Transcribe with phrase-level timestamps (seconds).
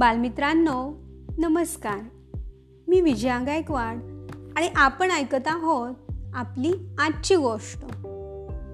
[0.00, 0.94] बालमित्रांनो
[1.38, 1.98] नमस्कार.
[2.88, 3.96] मी विजया गायकवाड
[4.56, 5.94] आणि आपण ऐकत आहोत
[6.34, 7.84] आपली आजची गोष्ट.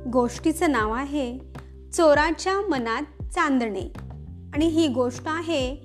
[0.09, 1.39] गोष्टीचं नाव आहे
[1.93, 3.93] चोराच्या मनात चांदणे.
[4.55, 5.77] आणि ही गोष्ट आहे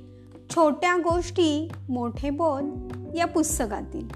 [0.49, 4.07] छोट्या गोष्टी मोठे बोध या पुस्तकातील.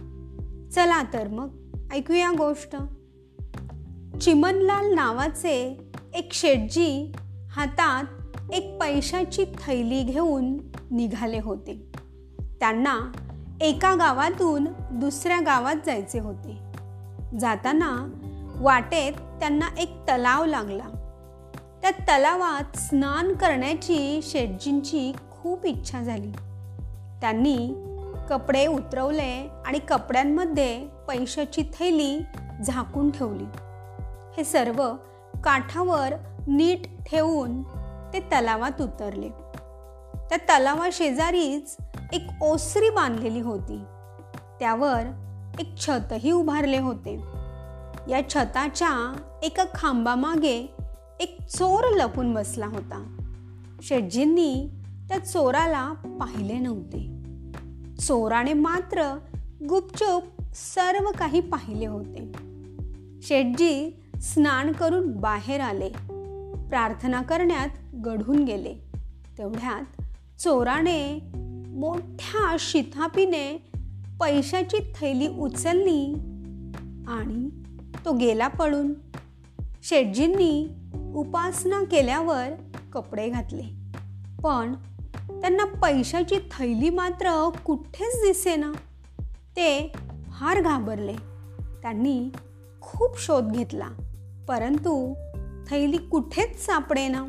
[0.70, 1.50] चला तर मग
[1.94, 2.76] ऐकूया गोष्ट.
[4.18, 5.78] चिमनलाल नावाचे
[6.14, 7.12] एक शेटजी
[7.50, 8.04] हातात
[8.54, 10.58] एक पैशाची थैली घेऊन
[10.92, 11.92] निघाले होते.
[12.60, 13.12] त्यांना
[13.62, 16.58] एका गावातून दुसऱ्या गावात जायचे होते.
[17.40, 18.12] जाताना
[18.60, 20.84] वाटेत त्यांना एक तलाव लागला.
[21.82, 26.32] त्या तलावात स्नान करण्याची शेटजींची खूप इच्छा झाली.
[27.22, 27.74] त्यांनी
[28.30, 32.20] कपडे उतरवले आणि कपड्यांमध्ये पैशाची थैली
[32.66, 33.46] झाकून ठेवली.
[34.38, 34.94] हे सर्व
[35.44, 36.14] काठावर
[36.48, 36.82] नीट
[37.12, 37.64] ठेवून
[38.16, 39.30] ते तलावात उतरले.
[40.30, 41.78] त्या तलावा शेजारीच
[42.14, 43.78] एक ओसरी बांधलेली होती.
[44.60, 45.00] त्यावर
[45.60, 47.14] एक छतही उभारले होते.
[48.10, 49.14] या छताच्या
[49.44, 50.76] एका खांबामागे
[51.20, 53.18] एक चोर लपून बसला होता.
[53.82, 54.70] शेटजींनी
[55.10, 57.00] त्या चोराला पाहिले नव्हते.
[57.96, 59.18] चोराने मात्र
[59.70, 62.32] गुपचूप सर्व काही पाहिले होते.
[63.22, 66.15] शेटजी स्नान करून बाहेर आले.
[66.70, 68.74] प्रार्थना करण्यात गढून गेले.
[69.38, 70.02] तेवढ्यात
[70.40, 71.20] चोराने
[71.68, 73.72] मोठ्या शिथापीने
[74.20, 76.14] पैशाची थैली उचलली
[77.08, 77.50] आणि
[78.06, 78.94] तो गेला पळून.
[79.84, 80.68] शेटजींनी
[81.16, 82.48] उपासना केल्यावर
[82.94, 83.64] कपडे घातले.
[84.44, 84.74] पण
[85.42, 88.72] त्यांना पैशाची थैली मात्र कुठेच दिसेना.
[89.56, 89.94] ते
[90.32, 91.16] फार घाबरले.
[91.82, 92.30] त्यांनी
[92.82, 93.88] खूप शोध घेतला.
[94.48, 95.14] परंतु
[95.70, 97.26] थैली कुठेच सापडेना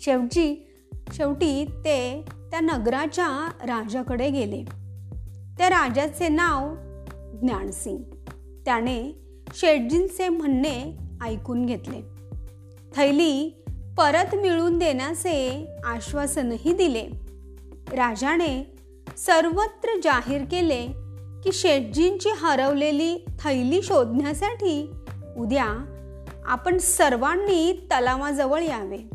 [0.00, 0.64] शेवटी
[1.12, 4.64] शेवटी ते त्या नगराच्या राजाकडे गेले.
[5.58, 6.74] त्या राजाचे नाव
[7.40, 7.98] ज्ञानसिंग.
[8.64, 12.00] त्याने शेटजींचे म्हणणे ऐकून घेतले.
[12.96, 13.62] थैली
[13.98, 17.06] परत मिळवून देण्याचे आश्वासनही दिले.
[17.96, 18.76] राजाने
[19.16, 20.86] सर्वत्र जाहीर केले
[21.44, 24.90] की शेटजींची हरवलेली थैली शोधण्यासाठी
[25.36, 25.94] उद्या
[26.48, 29.10] आपण सर्वांनी तलावाजवळ यावे.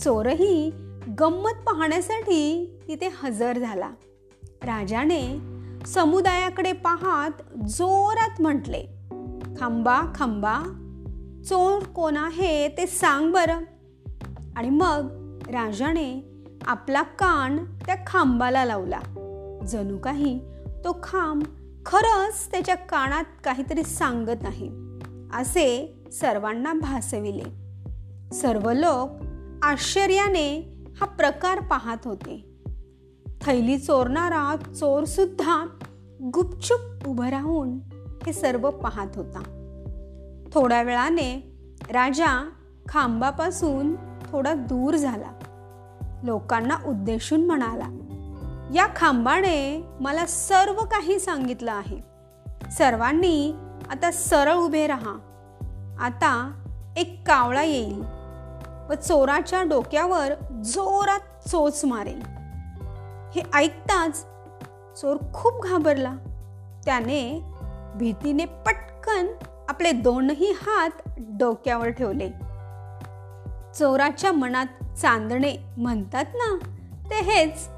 [0.00, 0.70] चोरही
[1.18, 3.90] गंमत पाहण्यासाठी तिथे हजर झाला.
[4.44, 5.38] राजाने
[5.86, 7.30] समुदायाकडे पाहत
[7.68, 8.82] जोरात म्हटले
[9.56, 10.58] खांबा खांबा
[11.44, 13.58] चोर कोण आहे ते सांग बरं.
[14.56, 15.08] आणि मग
[15.48, 19.00] राजाने आपला कान त्या खांबाला लावला.
[19.68, 20.40] जणू काही
[20.84, 21.42] तो खांब
[21.86, 24.81] खरंच त्याच्या कानात काहीतरी सांगत नाही.
[25.34, 27.62] असे सर्वांना भासविले.
[28.32, 29.08] सर्व लोक
[29.62, 32.54] आश्चर्याने हा प्रकार पाहत होते.
[33.42, 35.66] थैली चोरणारा चोर सुद्धा
[36.22, 37.78] गुपचूप उभं राहून
[38.26, 39.42] हे सर्व पाहत होता.
[40.52, 41.56] थोड्या वेळाने
[41.90, 42.50] राजा
[42.88, 43.96] खांबापासून
[44.32, 45.38] थोडा दूर झाला.
[46.22, 47.88] लोकांना उद्देशून म्हणाला
[48.74, 51.98] या खांबाने मला सर्व काही सांगितलं आहे.
[52.70, 53.52] सर्वांनी
[53.92, 55.14] आता सरळ उभे राहा.
[56.00, 56.62] आता
[56.96, 58.02] एक कावळा येईल
[58.90, 60.32] व चोराच्या डोक्यावर
[60.64, 62.22] जोरात चोच मारेल.
[63.34, 64.24] हे ऐकताच
[65.00, 66.12] चोर खूप घाबरला.
[66.84, 67.42] त्याने
[67.94, 69.26] भीतीने पटकन
[69.68, 72.28] आपले दोनही हात डोक्यावर ठेवले.
[73.78, 76.56] चोराच्या मनात चांदणे म्हणतात ना
[77.10, 77.68] ते हेच.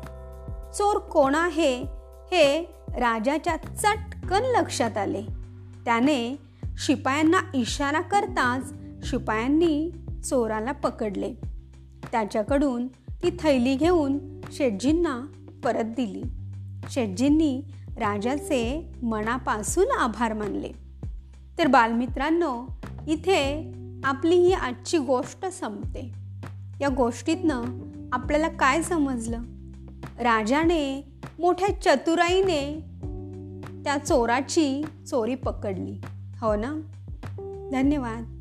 [0.78, 1.82] चोर कोण आहे
[2.32, 5.33] हे राजाच्या चटकन लक्षात आले.
[5.84, 6.36] त्याने
[6.78, 8.72] शिपायांना इशारा करताच
[9.10, 9.90] शिपायांनी
[10.24, 11.34] चोराला पकडले.
[12.12, 15.26] त्याच्याकडून ती थैली घेऊन शेटजींना
[15.64, 16.22] परत दिली.
[16.90, 17.62] शेटजींनी
[17.96, 20.70] राजाचे मनापासून आभार मानले.
[21.58, 23.72] तर बालमित्रांनो इथे
[24.04, 26.12] आपली ही आजची गोष्ट संपते.
[26.80, 27.62] या गोष्टीतनं
[28.12, 29.38] आपल्याला काय समजलं?
[30.18, 32.84] राजाने मोठ्या चतुराईने
[33.84, 36.00] त्या चोराची चोरी पकडली.
[36.40, 36.80] हो ना?
[37.72, 38.33] धन्यवाद.